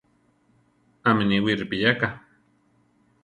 ¿Ámi 1.09 1.23
niwi 1.25 1.53
ripiyáka? 1.59 2.07